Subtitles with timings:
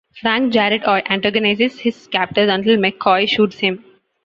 [0.19, 3.85] Frank Jarrett antagonizes his captors until McCoy shoots him.